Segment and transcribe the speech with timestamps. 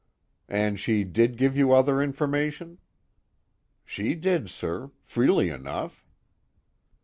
[0.49, 2.79] "And she did give you other information?"
[3.85, 6.07] "She did, sir, freely enough."